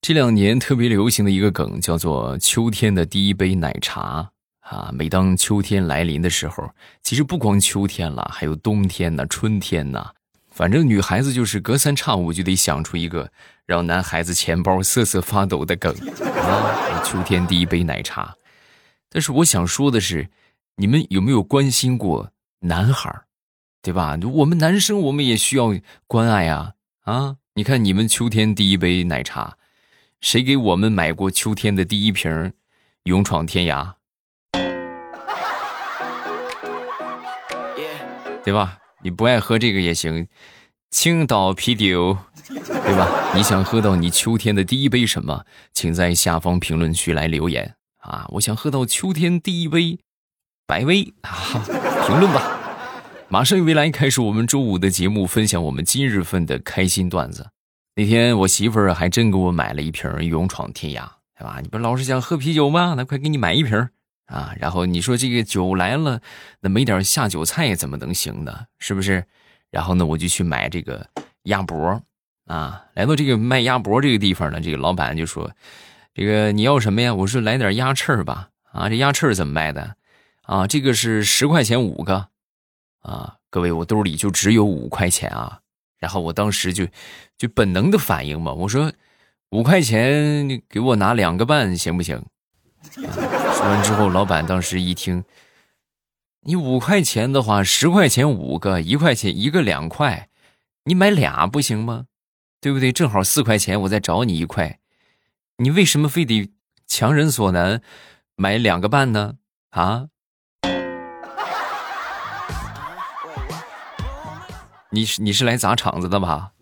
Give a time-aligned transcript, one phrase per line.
[0.00, 4.90] 这两年特别流行的一个梗叫做“秋天的第一杯奶茶”啊。
[4.92, 6.70] 每当秋天来临的时候，
[7.02, 10.06] 其实不光秋天了，还有冬天呢、春天呢。
[10.50, 13.30] 反正女孩子就是隔三差五就得想出一个
[13.66, 17.02] 让男孩子钱包瑟瑟发抖的梗啊。
[17.04, 18.34] 秋天第一杯奶茶，
[19.10, 20.30] 但是我想说的是，
[20.76, 22.30] 你们有没有关心过
[22.60, 23.22] 男孩
[23.82, 24.16] 对吧？
[24.22, 25.74] 我们男生我们也需要
[26.06, 26.72] 关爱啊
[27.02, 27.36] 啊！
[27.54, 29.57] 你看你们秋天第一杯奶茶。
[30.20, 32.52] 谁给我们买过秋天的第一瓶
[33.04, 33.94] 勇闯天涯？
[38.44, 38.78] 对吧？
[39.02, 40.26] 你不爱喝这个也行，
[40.90, 43.30] 青岛啤酒，对吧？
[43.34, 45.44] 你想喝到你秋天的第一杯什么？
[45.72, 48.26] 请在下方评论区来留言啊！
[48.32, 50.00] 我想喝到秋天第一杯
[50.66, 51.62] 百威啊！
[52.06, 52.58] 评论吧。
[53.28, 57.50] 马上未来开始我们周五的节目，分享我们今日份的开心段子。
[57.98, 61.04] 那天我媳妇儿还真给我买了一瓶勇闯天涯，
[61.36, 61.58] 对吧？
[61.60, 62.94] 你不老是想喝啤酒吗？
[62.96, 63.88] 那快给你买一瓶
[64.26, 64.54] 啊！
[64.60, 66.20] 然后你说这个酒来了，
[66.60, 68.66] 那没点下酒菜怎么能行呢？
[68.78, 69.24] 是不是？
[69.72, 71.04] 然后呢，我就去买这个
[71.42, 72.00] 鸭脖
[72.46, 72.84] 啊。
[72.94, 75.50] 来到这个卖鸭脖这个地方呢，这个老板就说
[76.14, 79.96] ：“这个你要什么呀？”我说：“来点鸭翅吧。”啊，这鸭翅怎么卖的？
[80.42, 82.28] 啊，这个是十块钱五个。
[83.02, 85.58] 啊，各位，我兜里就只有五块钱啊。
[85.98, 86.86] 然后我当时就，
[87.36, 88.92] 就本能的反应嘛，我说
[89.50, 92.24] 五块钱给我拿两个半行不行？
[92.92, 95.24] 说完之后，老板当时一听，
[96.42, 100.28] 你五块钱的话，十块钱五个，一块钱一个两块，
[100.84, 102.06] 你买俩不行吗？
[102.60, 102.92] 对不对？
[102.92, 104.78] 正好四块钱，我再找你一块，
[105.56, 106.52] 你为什么非得
[106.86, 107.82] 强人所难
[108.36, 109.34] 买两个半呢？
[109.70, 110.08] 啊？
[114.90, 116.52] 你是你是来砸场子的吧？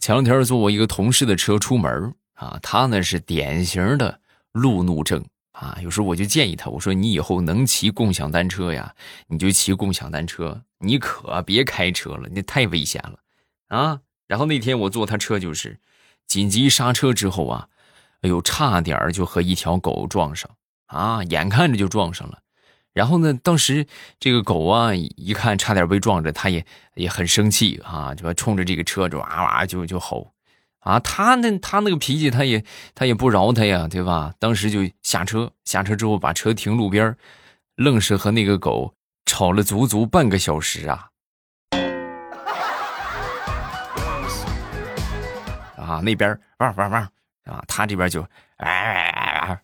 [0.00, 4.20] 前两天坐我一个同事的车出门啊，他呢是典型的
[4.52, 5.76] 路怒症啊。
[5.82, 8.94] 有时候我就建议他，我说你以后能骑共享单车呀，
[9.26, 13.18] 你就骑共享单车，你可别开车了，那太危险了
[13.76, 14.00] 啊。
[14.26, 15.78] 然后那天我坐他车就是
[16.26, 17.68] 紧急刹车之后啊，
[18.22, 20.48] 哎呦，差点就和一条狗撞上。
[20.86, 22.38] 啊，眼看着就撞上了，
[22.92, 23.86] 然后呢，当时
[24.20, 26.64] 这个狗啊，一看差点被撞着，它也
[26.94, 30.32] 也很生气啊，就冲着这个车就哇哇就就吼，
[30.80, 32.64] 啊，他那他那个脾气，他也
[32.94, 34.32] 他也不饶他呀，对吧？
[34.38, 37.16] 当时就下车，下车之后把车停路边，
[37.74, 38.94] 愣是和那个狗
[39.24, 41.08] 吵了足足半个小时啊，
[45.76, 47.02] 啊，那边汪汪汪
[47.44, 48.22] 啊，他这边就
[48.58, 48.68] 哎。
[48.68, 49.60] 哎哎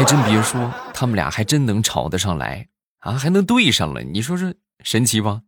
[0.00, 2.66] 还真别说，他们俩还真能吵得上来
[3.00, 4.00] 啊，还能对上了。
[4.00, 5.42] 你说这神奇吧？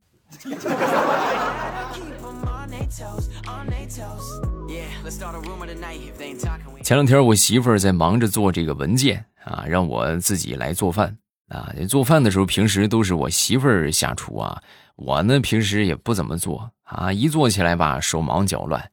[6.82, 11.16] 前两天我媳妇儿在忙着做这个文件啊，让我自己来做饭
[11.48, 11.72] 啊。
[11.88, 14.62] 做饭的时候，平时都是我媳妇儿下厨啊，
[14.96, 17.10] 我呢平时也不怎么做啊。
[17.10, 18.91] 一做起来吧，手忙脚乱，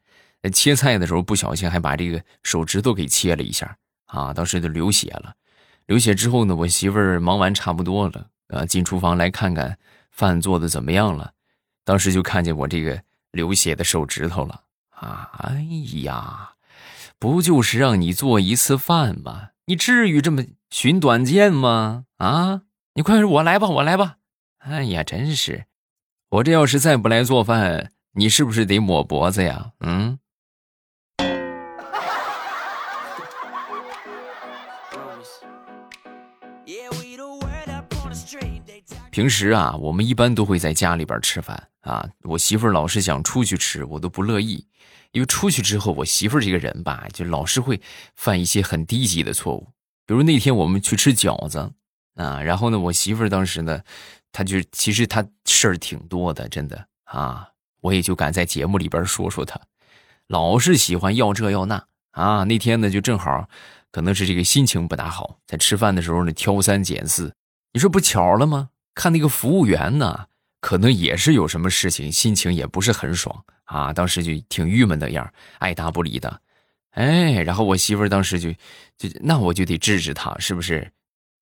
[0.53, 3.75] 切菜的时候不小心还把这个手指头给切了一下。
[4.05, 5.35] 啊，当时就流血了，
[5.89, 9.75] 流血之后呢，我媳妇儿忙完差不多了，啊，进厨房来看看
[10.11, 11.31] 饭做的怎么样了，
[11.83, 13.01] 当时就看见我这个
[13.31, 14.61] 流血的手指头了，
[14.91, 15.65] 啊，哎
[16.03, 16.51] 呀，
[17.17, 19.49] 不就是让你做一次饭吗？
[19.65, 22.05] 你至于这么寻短见吗？
[22.17, 22.61] 啊，
[22.93, 24.17] 你快，我来吧，我来吧，
[24.59, 25.65] 哎呀，真是，
[26.29, 29.71] 我这要是再不来做饭，你是不是得抹脖子呀？
[29.79, 30.19] 嗯。
[39.19, 42.07] 平时啊，我们一般都会在家里边吃饭啊。
[42.21, 44.65] 我媳妇儿老是想出去吃，我都不乐意，
[45.11, 47.81] 因为出去之后，我媳妇儿这个人吧，就老是会
[48.15, 49.67] 犯一些很低级的错误。
[50.05, 51.69] 比如那天我们去吃饺子
[52.15, 53.81] 啊，然后呢，我媳妇儿当时呢，
[54.31, 57.45] 她就其实她事儿挺多的，真的啊，
[57.81, 59.59] 我也就敢在节目里边说说她，
[60.27, 62.45] 老是喜欢要这要那啊。
[62.45, 63.49] 那天呢，就正好
[63.91, 67.33] 可能是这个心情不大好，在吃饭的时候呢，挑三拣四，
[67.73, 68.69] 你说不巧了吗？
[68.99, 70.25] 看那个服务员呢，
[70.59, 73.93] 可能也是有什么事情，心情也不是很爽啊。
[73.93, 76.41] 当时就挺郁闷的样爱答不理的。
[76.91, 78.51] 哎，然后我媳妇儿当时就
[78.97, 80.91] 就那我就得治治他，是不是？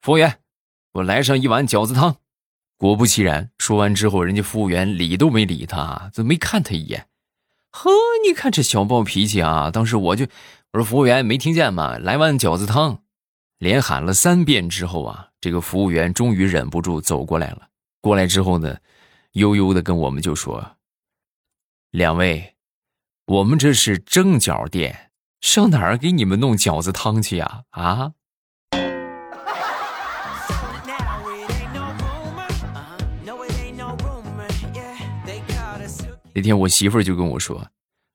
[0.04, 0.38] 服务员，
[0.94, 2.18] 我来上一碗饺子汤。
[2.78, 7.08] 果不其然，说完之后，人家服务员理都没理他，就没看他一眼。
[7.72, 7.90] 呵，
[8.24, 9.72] 你看这小暴脾气啊！
[9.72, 10.26] 当时我就
[10.74, 11.98] 我说服务员没听见吗？
[11.98, 13.02] 来碗饺子汤。
[13.60, 17.68] 连喊了三遍之后啊，这个服务员终于忍不住走过来了。
[18.02, 18.78] 过来之后呢，
[19.32, 20.78] 悠悠的跟我们就说
[21.90, 22.56] ：“两位，
[23.26, 25.10] 我们这是蒸饺店，
[25.42, 27.64] 上哪儿给你们弄饺子汤去呀？
[27.72, 28.14] 啊？”
[36.34, 37.68] 那天我媳妇就跟我说：“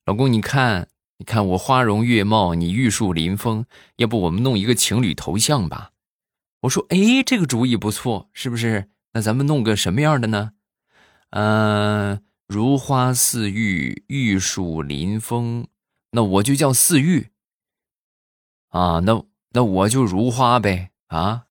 [0.06, 0.86] 老公，你看。”
[1.22, 3.64] 你看我花容月貌，你玉树临风，
[3.94, 5.92] 要不我们弄一个情侣头像吧？
[6.62, 8.90] 我说，哎，这个主意不错，是不是？
[9.12, 10.50] 那咱们弄个什么样的呢？
[11.30, 15.68] 嗯，如花似玉，玉树临风，
[16.10, 17.28] 那我就叫似玉。
[18.70, 21.44] 啊，那那我就如花呗，啊。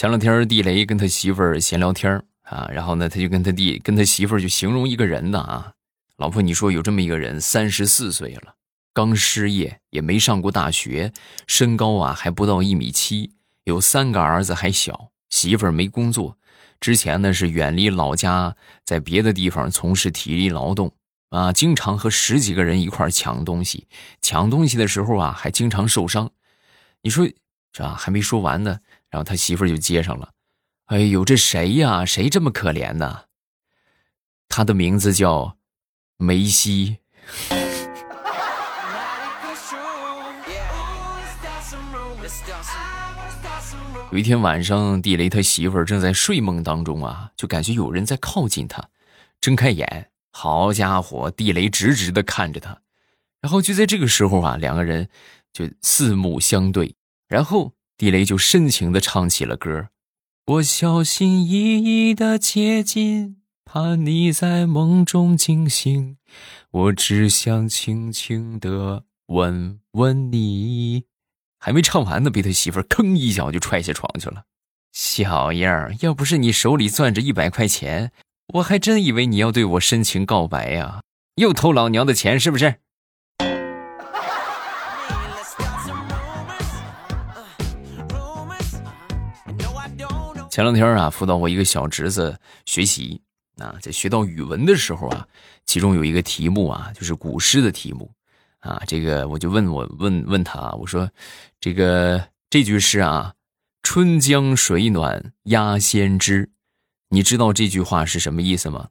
[0.00, 2.10] 前两天地雷跟他媳妇儿闲聊天
[2.44, 5.72] 啊，然后呢，他就跟他弟跟他媳妇儿就形容一个人呢啊，
[6.16, 8.54] 老婆，你说有这么一个人，三十四岁了，
[8.94, 11.12] 刚失业，也没上过大学，
[11.46, 13.32] 身高啊还不到一米七，
[13.64, 16.38] 有三个儿子还小，媳妇儿没工作，
[16.80, 18.56] 之前呢是远离老家，
[18.86, 20.94] 在别的地方从事体力劳动
[21.28, 23.86] 啊，经常和十几个人一块抢东西，
[24.22, 26.30] 抢东西的时候啊还经常受伤，
[27.02, 27.28] 你说
[27.70, 28.78] 这还没说完呢。
[29.10, 30.30] 然后他媳妇儿就接上了，
[30.86, 32.04] 哎呦，这谁呀？
[32.04, 33.24] 谁这么可怜呢？
[34.48, 35.56] 他的名字叫
[36.16, 36.98] 梅西。
[44.12, 48.90] 有一天晚上，地雷他媳妇儿正在睡梦当中啊，就感觉有人在靠近他，
[49.40, 52.80] 睁开眼，好家伙，地雷直直的看着他，
[53.40, 55.08] 然后就在这个时候啊，两个人
[55.52, 56.94] 就四目相对，
[57.26, 57.72] 然后。
[58.00, 59.88] 地雷就深情的唱起了歌，
[60.46, 66.16] 我小心翼翼的接近，怕你在梦中惊醒，
[66.70, 71.04] 我只想轻轻的吻吻你。
[71.58, 74.44] 还没唱完呢，被他媳妇儿吭一脚就踹下床去了。
[74.92, 78.12] 小样儿，要不是你手里攥着一百块钱，
[78.54, 81.02] 我还真以为你要对我深情告白呀！
[81.34, 82.76] 又偷老娘的钱是不是？
[90.50, 92.36] 前两天啊，辅导我一个小侄子
[92.66, 93.22] 学习
[93.58, 95.26] 啊，在学到语文的时候啊，
[95.64, 98.10] 其中有一个题目啊，就是古诗的题目
[98.58, 98.82] 啊。
[98.84, 101.08] 这个我就问我问问他，我说
[101.60, 103.32] 这个这句诗啊
[103.84, 106.50] ，“春江水暖鸭先知”，
[107.10, 108.88] 你知道这句话是什么意思吗？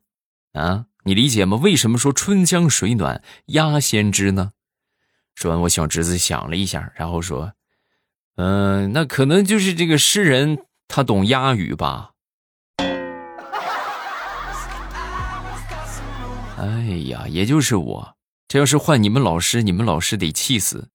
[0.53, 1.57] 啊，你理解吗？
[1.57, 4.53] 为什么说“春江水暖鸭先知”呢？
[5.35, 7.51] 说完，我小侄子想了一下，然后说
[8.37, 10.59] ：“嗯，那可能就是这个诗人。”
[10.91, 12.09] 他懂鸭语吧？
[16.57, 16.65] 哎
[17.05, 18.15] 呀，也就是我，
[18.47, 20.89] 这要是换你们老师，你们老师得气死。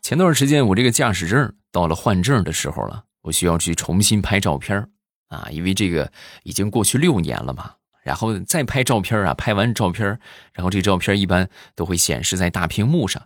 [0.00, 4.88] 前段时间我这个驾驶证到了换证的时候了，我需要去重新拍照片
[5.26, 6.10] 啊，因为这个
[6.44, 7.72] 已经过去六年了嘛。
[8.06, 10.06] 然后再拍照片啊，拍完照片，
[10.52, 13.20] 然后这照片一般都会显示在大屏幕上。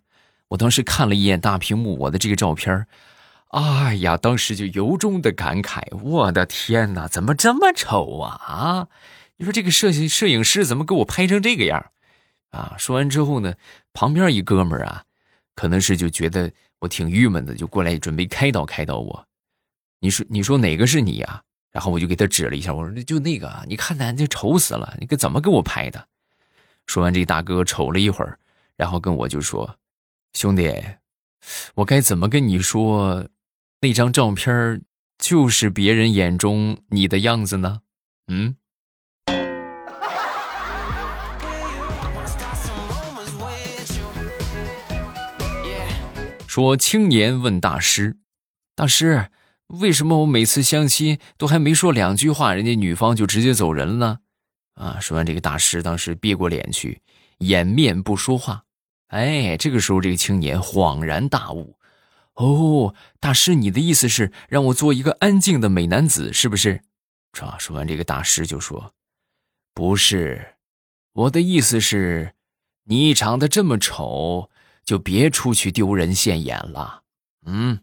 [0.49, 2.87] 我当时看了一眼大屏幕，我的这个照片，
[3.49, 8.41] 哎呀，当时就由衷的感慨：我的天哪，怎么这么丑啊！
[8.43, 8.89] 啊，
[9.37, 11.91] 你说这个摄摄影师怎么给我拍成这个样？
[12.49, 13.53] 啊，说完之后呢，
[13.93, 15.05] 旁边一哥们儿啊，
[15.55, 19.27] 可能是就觉得我挺郁闷的，就过来准备开导开导我。
[20.01, 21.43] 你说，你说哪个是你呀？
[21.73, 26.09] 然后我就给他指了一下，我说：“就那个，你看咱这丑死了，你给怎么给我拍的？”
[26.87, 28.37] 说完，这大哥瞅了一会儿，
[28.77, 29.77] 然后跟我就说
[30.35, 30.75] ：“兄弟，
[31.77, 33.29] 我该怎么跟你说？
[33.81, 34.83] 那张照片
[35.17, 37.83] 就是别人眼中你的样子呢？”
[38.27, 38.57] 嗯。
[46.49, 48.17] 说青年问大师
[48.75, 49.31] ：“大师。”
[49.71, 54.19] 为什么我每次相亲都还没说两句话，人家女方就直接走人了呢？
[54.75, 54.99] 啊！
[55.01, 57.01] 说完，这个大师当时别过脸去，
[57.39, 58.65] 掩面不说话。
[59.09, 61.77] 哎，这个时候，这个青年恍然大悟
[62.35, 66.83] ：“哦，大师，你的意思是让我做一个安静的美男子，是不是？”
[67.41, 67.57] 啊！
[67.59, 68.93] 说完，这个大师就说
[69.73, 70.55] ：“不是，
[71.13, 72.35] 我的意思是，
[72.85, 74.51] 你长得这么丑，
[74.85, 77.03] 就别出去丢人现眼了。”
[77.47, 77.81] 嗯。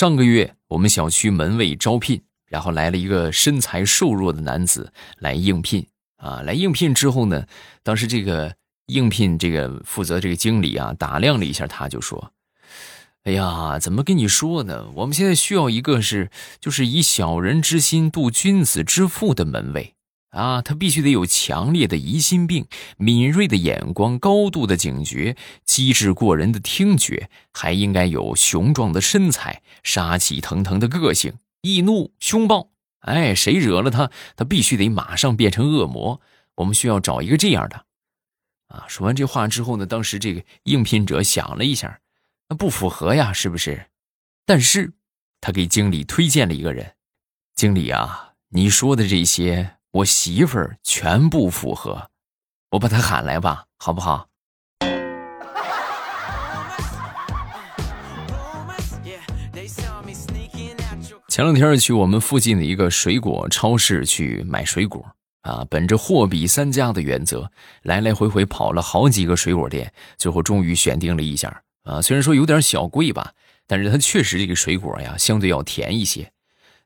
[0.00, 5.86] 上个月，我们小区门卫招聘，然后来了一个身材瘦弱的男子来应聘。
[6.16, 7.46] 啊，来应聘之后呢，
[7.82, 8.54] 当时这个
[8.86, 12.32] 应聘这个负责这个经理啊，打量了一下他，就说
[13.24, 14.88] ：“哎呀，怎么跟你说呢？
[14.94, 16.30] 我们现在需要一个是，
[16.60, 19.94] 就是以小人之心度君子之腹的门卫
[20.30, 32.70] 啊，他必须得有强烈的疑心病、敏锐的眼光、高度的警觉、机智过人的听觉，还应该有雄壮的身材、杀气腾腾的个性、易怒凶暴。
[33.00, 36.20] 哎，谁惹了他，他必须得马上变成恶魔。
[36.56, 37.86] 我们需要找一个这样的。
[38.68, 42.00] 啊，说完这话之后呢，当时这个应聘者想了一下。
[42.48, 43.86] 那不符合呀，是不是？
[44.44, 44.92] 但是，
[45.40, 46.94] 他给经理推荐了一个人。
[47.54, 52.10] 经理啊，你说的这些，我媳妇儿全部符合。
[52.70, 54.28] 我把她喊来吧，好不好？
[61.28, 65.04] 前两天去我们附近的一个水果超市去买水果
[65.42, 67.50] 啊，本着货比三家的原则，
[67.82, 71.62] 来来回回跑了好几个水果店，最后终于选定了一家。
[71.84, 73.32] 啊，虽然说有点小贵吧，
[73.66, 76.30] 但是它确实这个水果呀，相对要甜一些。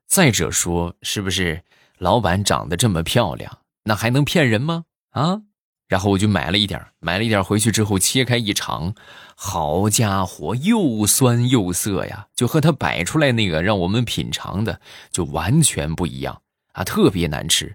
[0.06, 1.62] 再者说，是不是
[2.04, 4.84] 老板长得这么漂亮，那还能骗人吗？
[5.12, 5.40] 啊！
[5.88, 8.94] 然后我就买了一点，买了一点回去之后切开一尝，
[9.34, 16.42] 好家伙，又酸又涩呀，就和他摆出来那个让我们品尝的就完全不一样
[16.72, 17.74] 啊，特别难吃。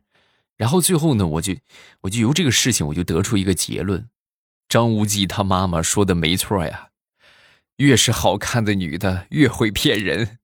[0.57, 1.55] 然后最后呢，我就
[2.01, 4.07] 我就由这个事情我就得出一个结论：
[4.67, 6.89] 张无忌他妈妈说的没错呀。
[7.77, 10.37] 越是好看的女的，越会骗人。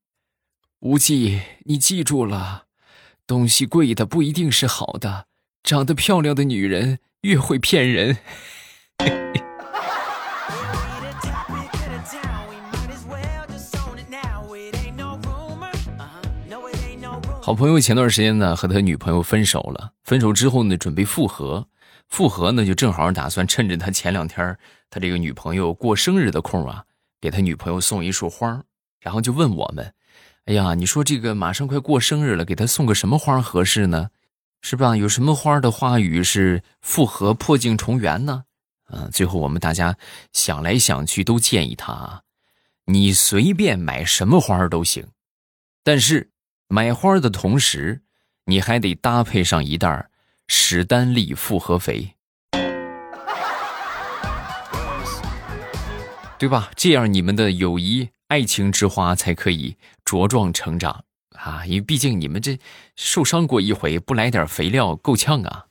[0.80, 2.65] 无忌，你记住了，
[3.28, 5.26] 东西贵的不一定是好的，
[5.64, 8.18] 长得漂亮的女人越会骗人。
[17.42, 21.68] 好朋友前段时间呢和他女朋友分手了，分手之后呢准备复合，
[22.10, 24.58] 复合呢就正好打算趁着他前两天
[24.90, 26.84] 他这个女朋友过生日的空啊。
[27.22, 28.62] 给他女朋友送一束花，
[29.00, 29.92] 然后就问我们
[30.46, 34.12] ：“哎呀，你说这个马上快过生日了，给他送个什么花合适呢？
[34.62, 34.96] 是吧？
[34.96, 38.44] 有什么花的花语是复合、破镜重圆呢？”
[38.94, 39.98] 嗯，最后我们大家
[40.34, 42.22] 想来想去，都建议他啊，
[42.86, 45.08] 你随便买什么花都行，
[45.84, 46.30] 但是
[46.68, 48.04] 买花的同时，
[48.46, 50.10] 你还得搭配上一袋
[50.48, 52.12] 史丹利复合肥。
[56.38, 56.70] 对吧？
[56.76, 59.76] 这样你们的友谊、爱情之花才可以
[60.06, 61.04] 茁壮成长
[61.38, 61.66] 啊！
[61.66, 62.58] 因为毕竟你们这
[62.96, 65.66] 受伤过一回，不来点肥料够呛啊。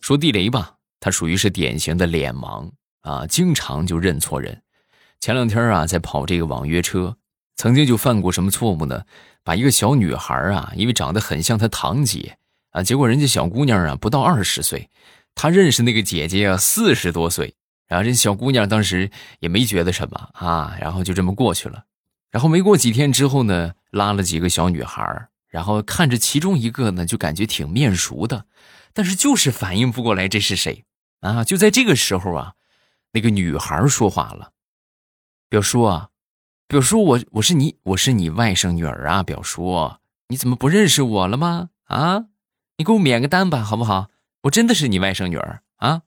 [0.00, 2.68] 说地雷吧，他属于是典型的脸盲
[3.02, 4.62] 啊，经常就认错人。
[5.20, 7.16] 前两天啊，在跑这个网约车，
[7.56, 9.02] 曾经就犯过什么错误呢？
[9.44, 12.38] 把一个小女孩啊，因为长得很像她堂姐
[12.70, 14.88] 啊，结果人家小姑娘啊不到二十岁，
[15.40, 17.54] 他认识那个姐姐啊四十多岁，
[17.86, 21.84] 然后这小姑娘当时也没觉得什么啊，然后就这么过去了。
[22.32, 28.46] 然后没过几天之后呢，拉了几个小女孩，然后看着其中一个呢，就感觉挺面熟的，
[28.92, 30.84] 但是就是反应不过来这是谁
[31.20, 31.44] 啊。
[31.44, 32.54] 就在这个时候啊，
[33.12, 34.50] 那个女孩说话了
[35.48, 36.08] ：“表叔啊。”
[36.66, 39.22] 表叔，我我是你，我是你外甥女儿啊！
[39.22, 39.92] 表叔，
[40.26, 41.70] 你怎么不认识我了吗？
[41.84, 42.24] 啊，
[42.76, 44.08] 你给我免个单吧，好不好？
[44.42, 46.02] 我真的是你外甥女儿啊！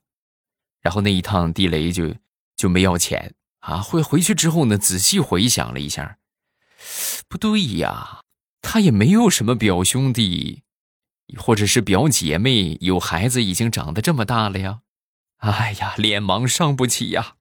[0.81, 2.15] 然后那一趟地雷就
[2.55, 3.79] 就没要钱啊。
[3.79, 6.17] 回回去之后呢，仔细回想了一下，
[7.27, 8.21] 不对呀，
[8.61, 10.63] 他也没有什么表兄弟，
[11.37, 14.79] 或者是表姐妹有孩子已经长得这么大了呀。
[15.37, 17.35] 哎呀，脸盲伤不起呀。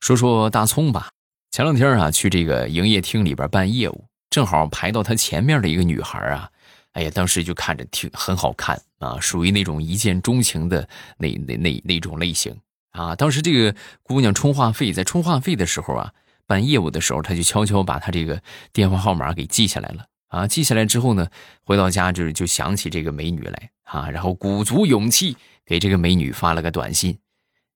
[0.00, 1.10] 说说大葱吧，
[1.52, 6.50] 前两天啊去这个营业厅里边办业务，正好排到他前面的一个女孩啊，
[6.92, 12.58] 哎呀，当时就看着挺很好看啊，属于那种一见钟情的那那那那种类型
[12.92, 13.14] 啊。
[13.14, 16.10] 当时这个姑娘充话费，在充话费的时候啊，
[16.46, 18.42] 办业务的时候，他就悄悄把他这个
[18.72, 20.46] 电话号码给记下来了啊。
[20.46, 21.28] 记下来之后呢，
[21.64, 27.18] 回到家就是就想起这个美女来啊，然后鼓足勇气给这个美女发了个短信：“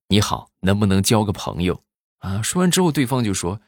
[0.09, 1.79] 你好，能不能交个朋友？”
[2.17, 2.41] 啊！
[2.41, 3.61] 说完之后，对方就说：“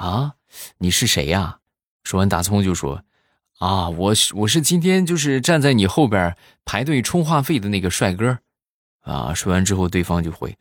[0.00, 0.36] 啊，
[0.78, 1.58] 你是谁呀？”
[2.04, 3.04] 说完，大葱就说
[3.60, 8.38] ：“啊，我是我是今天就是站在你后边排队充话费的那个帅哥。”
[9.00, 9.32] 啊！
[9.34, 10.56] 说完之后，对方就回：“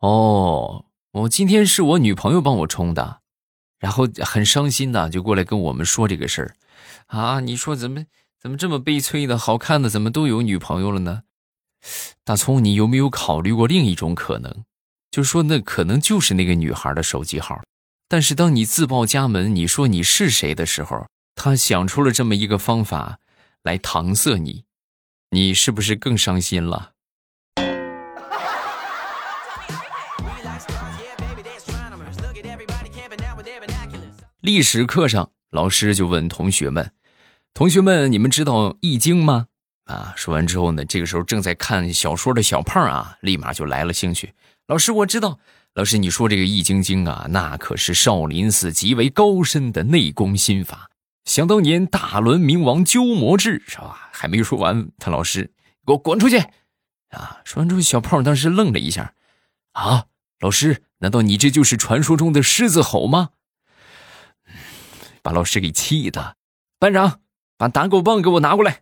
[0.00, 3.20] 哦，我今天是我女朋友帮我充的。”
[3.78, 6.54] 然后很伤心的就过来跟我们说这个事儿。
[7.06, 7.40] 啊！
[7.40, 8.06] 你说怎么
[8.40, 9.36] 怎么这么悲催的？
[9.36, 11.22] 好看的怎么都有女朋友了呢？
[12.24, 14.64] 大葱，你有没有考虑过另一种可能？
[15.10, 17.60] 就说那可能就是那个女孩的手机号，
[18.10, 23.18] 但是当你自报家门，你说你是谁的时候，他想出了这么一个方法
[23.62, 24.64] 来搪塞你，
[25.30, 26.92] 你是不是更伤心了？
[34.40, 36.92] 历史课上，老师就问同学们
[37.52, 39.48] ：“同学们，你们知道《易经》吗？”
[39.84, 44.32] 啊，说完之后呢，这个时候正在看小说的小胖啊，立马就来了兴趣。
[44.66, 45.38] 老师，我知道。
[45.78, 50.90] 老师，你说这个《易筋经》啊，那可是少林寺极为高深的内功心法。
[51.24, 54.10] 想当年大轮明王鸠摩智是吧？
[54.12, 55.52] 还没说完，他老师
[55.86, 56.38] 给我滚出去！
[57.10, 57.40] 啊！
[57.44, 59.14] 说完之后，小胖当时愣了一下。
[59.74, 60.06] 啊，
[60.40, 63.28] 老师，难道你这就是传说中的狮子吼吗？
[65.22, 66.34] 把老师给气的。
[66.80, 67.20] 班长，
[67.56, 68.80] 把打狗棒给我拿过来。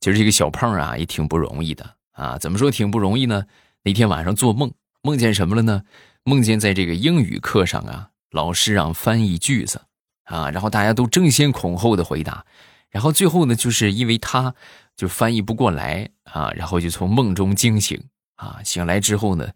[0.00, 3.44] 其实这个小胖啊也挺不容易的啊，怎么说挺不容易呢？
[3.82, 5.82] 那天晚上做梦，梦见什么了呢？
[6.24, 9.82] 梦见在这个英语课上啊，老师让翻译句子
[10.24, 12.44] 啊，然后大家都争先恐后的回答，
[12.90, 14.54] 然后最后呢，就是因为他
[14.96, 18.02] 就翻译不过来啊，然后就从梦中惊醒
[18.36, 19.50] 啊，醒来之后呢，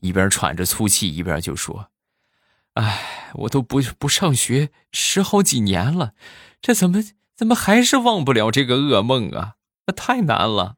[0.00, 1.90] 一边喘着粗气，一边就说
[2.74, 6.12] ：“哎，我都不不上学十好几年了，
[6.60, 7.02] 这怎么？”
[7.36, 9.54] 怎么还是忘不了这个噩梦啊？
[9.86, 10.76] 那太难了。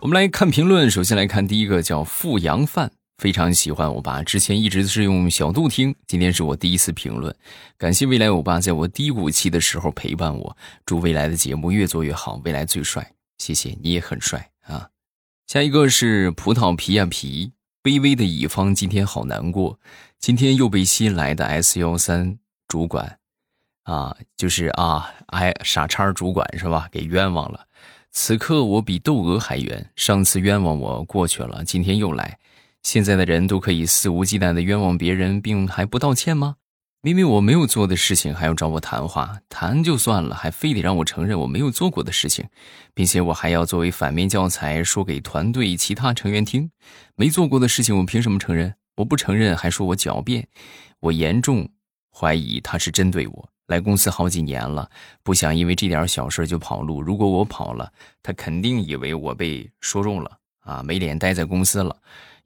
[0.00, 7.34] 我们来看评论，首先来看第一个叫富阳饭，非常喜欢欧巴，之前一直是用小度听，今天是我第一次评论，
[7.78, 14.88] 感谢未来欧巴在我低谷期的时候陪伴我，祝未来的节目越做越好，未来最帅，谢谢你也很帅啊。
[15.46, 17.53] 下一个是葡萄皮呀皮。
[17.84, 19.78] 卑微的乙方今天好难过，
[20.18, 23.18] 今天又被新来的 S 幺三主管，
[23.82, 26.88] 啊，就是啊，哎，傻叉主管是吧？
[26.90, 27.66] 给冤枉了。
[28.10, 32.38] 此刻我比窦娥还冤，上次冤枉我过去了，今天又来。
[32.82, 36.56] 现在的人都可以肆无忌惮的冤枉别人，并还不道歉吗？
[37.04, 42.46] 明明我没有做的事情，还要找我谈话，谈就算了，还非得让我承认我没有做过的事情，
[42.94, 46.70] 并且我还要作为反面教材说给团队其他成员听。
[47.14, 48.74] 没做过的事情，我凭什么承认？
[48.96, 50.48] 我不承认，还说我狡辩。
[51.00, 51.68] 我严重
[52.10, 53.50] 怀疑他是针对我。
[53.66, 54.88] 来公司好几年了，
[55.22, 57.02] 不想因为这点小事就跑路。
[57.02, 61.94] 如果我跑了，他肯定以为我被说中了啊，没脸待在公司了。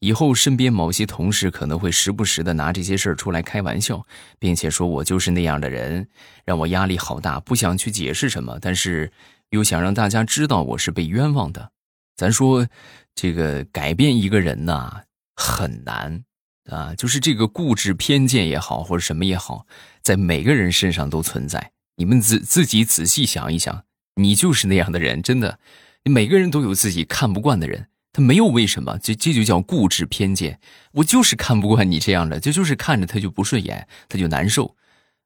[0.00, 4.06] 以后身边某些同事可能会时不时的拿这些事儿出来开玩笑，
[4.38, 6.08] 并且说我就是那样的人，
[6.44, 9.11] 让我压力好大，不想去解释什么，但是
[9.50, 11.72] 又想让大家知道我是被冤枉的。
[12.16, 12.66] 咱说，
[13.14, 15.02] 这个改变一个人呐
[15.34, 16.22] 很难
[16.70, 19.66] 啊，就是这个固执偏见也好，或者什么也好，
[20.02, 21.72] 在每个人身上都存在。
[21.96, 23.84] 你们自自己仔细想一想，
[24.14, 25.58] 你就是那样的人，真的，
[26.04, 27.88] 每个人都有自己看不惯的人。
[28.20, 30.59] 没有为什么，这这就叫固执偏见。
[30.92, 34.74] 我就是看不惯你这样的，这就是看着他就不顺眼，他就难受，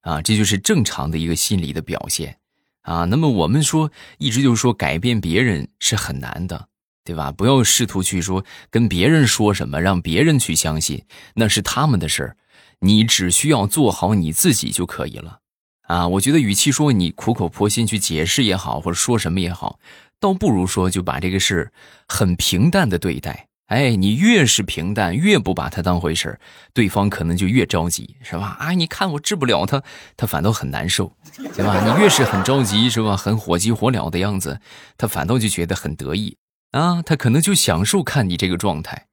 [0.02, 2.36] 啊，这就是正常的一个心理的表现，
[2.82, 3.04] 啊。
[3.04, 6.68] 那么我们说，一直就是说改变别人是很难的，
[7.04, 7.32] 对吧？
[7.32, 12.36] 不要试图去说跟别人说什么，让别人去相信，那是他们的事儿，
[12.80, 15.38] 你只需要做好你自己就可以了，
[15.82, 16.08] 啊。
[16.08, 19.78] 我觉得，与其说你苦口婆心去解释也好，或者说什么也好。
[20.22, 21.72] 倒不如说，就把这个事
[22.06, 23.48] 很平淡的对待。
[23.66, 26.38] 哎，你越是平淡，越不把他当回事
[26.72, 28.56] 对方可能就越着急，是吧？
[28.60, 29.82] 啊，你看我治不了他，
[30.16, 31.16] 他反倒很难受，
[31.56, 31.82] 对吧？
[31.84, 33.16] 你越是很着急，是吧？
[33.16, 34.60] 很火急火燎的样子，
[34.96, 36.36] 他反倒就觉得很得意
[36.70, 39.06] 啊，他可能就享受看你这个状态，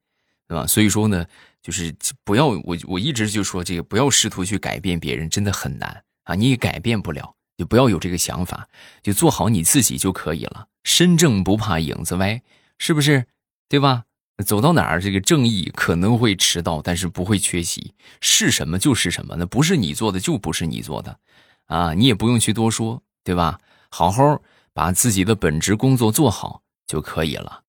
[0.46, 0.64] 对吧？
[0.66, 1.26] 所以说呢，
[1.60, 1.92] 就是
[2.24, 7.34] 不要我我一直就说这个，不要试图去改变别人，真的很难啊，你也改变不了。
[7.60, 8.70] 就不要有这个想法，
[9.02, 10.68] 就做好你自己就可以了。
[10.82, 12.40] 身正不怕影子歪，
[12.78, 13.26] 是不是？
[13.68, 14.04] 对吧？
[14.46, 17.92] 走到哪儿，这个正义可能会迟到，但是不会缺席。
[18.22, 21.18] 是什么就是什么，那不是你做的就不是你做的，
[21.66, 23.60] 啊，你也不用去多说，对吧？
[23.90, 24.40] 好好
[24.72, 27.64] 把自己的本职工作做好就可以了。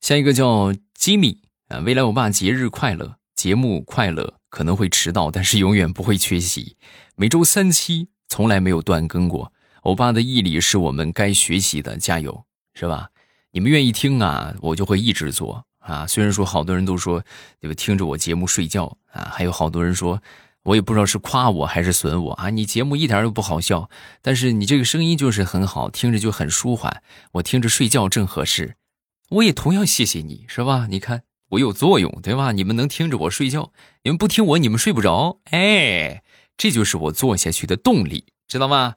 [0.00, 6.76] 下一个叫吉米啊，未来我爸节日快乐，节目快乐，可能会迟到，但是永远不会缺席，
[7.14, 8.08] 每周三期。
[8.32, 13.10] 从来没有断更过，欧巴的毅力是我们该学习的，加油，是吧？
[13.50, 16.06] 你们愿意听啊，我就会一直做啊。
[16.06, 17.22] 虽然说好多人都说，
[17.60, 17.74] 对吧？
[17.74, 20.18] 听着我节目睡觉啊，还有好多人说，
[20.62, 22.48] 我也不知道是夸我还是损我啊。
[22.48, 23.90] 你节目一点都不好笑，
[24.22, 28.76] 但是你这个声音就是很好，听着就很舒缓，我听着睡觉正合适。
[29.28, 30.86] 我也同样谢谢你，是吧？
[30.88, 32.52] 你看我有作用，对吧？
[32.52, 33.72] 你们能听着我睡觉，
[34.04, 35.40] 你们不听我，你们睡不着。
[35.50, 36.22] 哎，
[36.56, 38.94] 这就是我做下去的动力，知道吗？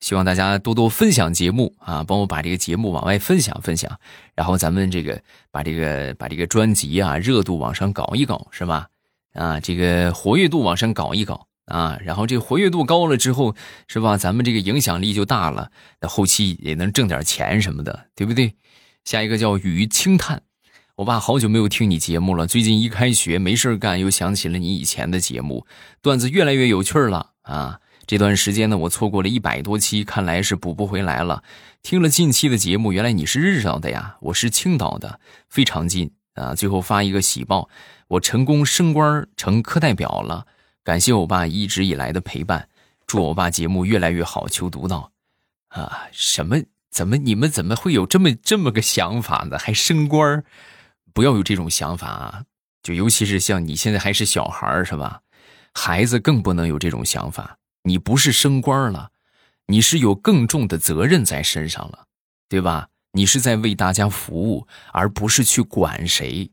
[0.00, 3.98] 希望大家多多分享节目啊，帮我把这个节目往外分享分享，
[4.34, 8.88] 然后咱们这个把这个把这个专辑啊热度往上搞一搞，是吧？
[9.32, 13.54] 啊，这个活跃度往上搞一搞啊，然后这个活跃度高了之后，
[13.86, 14.18] 是吧？
[14.18, 18.54] 咱们这个影响力就大了，那后期也能挣点钱什么的，对不对？
[19.04, 20.42] 下一个叫雨轻叹，
[20.96, 25.66] 我爸好久没有听你节目了，最近一开学没事干，又想起了你以前的节目，
[26.00, 27.80] 段子越来越有趣了啊。
[28.06, 31.42] 这段时间呢，我错过了一百多期，看来是补不回来了。
[31.82, 36.54] 听了近期的节目，原来你是日照的呀，我是青岛的，非常近啊。
[36.54, 37.68] 最后发一个喜报，
[38.06, 40.46] 我成功升官成课代表了，
[40.84, 42.68] 感谢我爸一直以来的陪伴，
[43.04, 44.46] 祝我爸节目越来越好。
[44.48, 45.10] 求读到，
[45.70, 46.62] 啊，什么？
[46.88, 49.58] 怎么你们怎么会有这么这么个想法呢？
[49.58, 50.44] 还升官
[51.14, 52.44] 不要有这种想法啊！
[52.82, 55.22] 就尤其是像你现在还是小孩是吧？
[55.72, 57.56] 孩子更不能有这种想法。
[57.84, 59.10] 你不是升官了，
[59.68, 62.06] 你是有更重的责任在身上了，
[62.48, 62.88] 对吧？
[63.12, 66.50] 你是在为大家服务，而不是去管谁，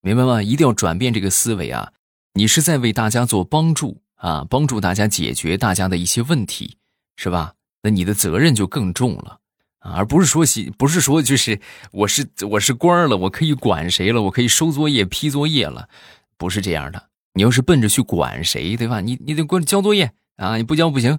[0.00, 0.42] 明白吗？
[0.42, 1.92] 一定要转变这个思维啊！
[2.32, 6.78] 你是在为大家做帮助啊，帮助大家解决大家的一些问题，
[7.16, 7.54] 是吧？
[7.82, 9.40] 那你的责任就更重了，
[9.80, 10.44] 而不是说
[10.76, 11.60] 不是说就是
[11.92, 15.88] 我是我是官了，我可以管谁了，我可以收作业批作业了，
[16.36, 17.08] 不是这样的。
[17.34, 19.00] 你要是奔着去管谁，对吧？
[19.00, 20.12] 你你得给我交作业。
[20.36, 21.18] 啊，你不交不行，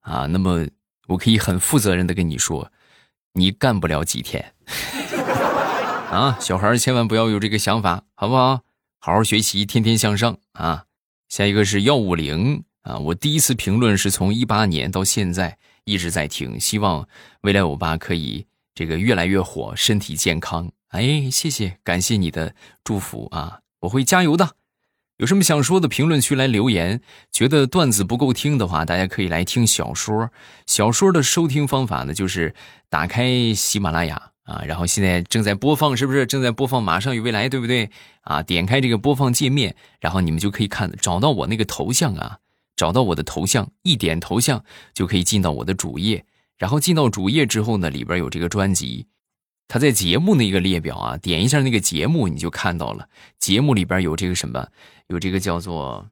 [0.00, 0.66] 啊，那么
[1.06, 2.70] 我可以很负责任的跟你说，
[3.32, 4.52] 你干不了几天，
[6.12, 8.60] 啊，小孩千万不要有这个想法，好不好？
[8.98, 10.84] 好好学习，天天向上啊！
[11.28, 17.06] 下一个是幺五零啊，我第一次评论是从一八年到现在一直在听，希望
[17.42, 20.72] 未来我爸可以这个越来越火，身体健康。
[20.88, 24.56] 哎，谢谢，感谢你的祝福啊，我会加油的。
[25.18, 27.02] 有什么想说的，评论区来留言。
[27.30, 30.30] 觉得段子不够听的话，大家可以来听小说。
[30.64, 32.54] 小说的收听方法呢，就是
[32.88, 36.82] 打开喜马拉雅啊，然后现在正在播放，是不是正在播放？
[36.82, 37.90] 马上与未来，对不对？
[38.22, 42.38] 啊，点开这个播放界面，然后你们就可以看，找到我那个头像啊，
[42.78, 44.64] 找到我的头像，一点头像
[44.94, 46.24] 就可以进到我的主页。
[46.56, 49.08] 然后进到主页之后呢，里边有这个专辑。
[49.66, 53.08] 他在节目那个列表啊，点一下那个节目，你就看到了。
[53.38, 54.68] 节目里边有这个什么，
[55.08, 56.08] 有这个叫做，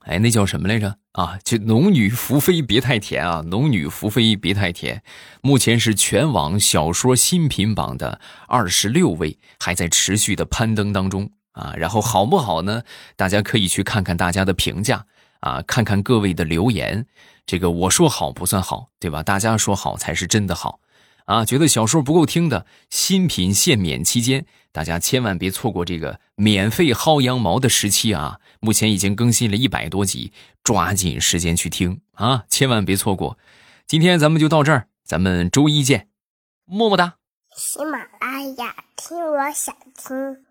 [0.00, 1.38] 哎，那叫什么来着啊？
[1.44, 5.02] 就“农女福妃别太甜”啊，“农女福妃别太甜”。
[5.40, 11.74] 目前是全网小说新品榜的二十六位，还在持续的攀登当中啊。
[11.76, 12.82] 然后好不好呢？
[13.14, 15.06] 大家可以去看看大家的评价
[15.46, 17.06] 啊，看看各位的留言。
[17.46, 19.22] 这个我说好不算好，对吧？
[19.22, 20.80] 大家说好才是真的好。
[21.26, 28.40] 啊，觉得小说不够听的，新品限免期间，大家千万别错过这个免费薅羊毛的时期啊！
[28.60, 30.32] 目前已经更新了一百多集，
[30.64, 33.38] 抓紧时间去听啊，千万别错过。
[33.86, 36.08] 今天咱们就到这儿，咱们周一见，
[36.64, 37.14] 么么哒。
[37.56, 40.45] 喜马拉雅听，我想听。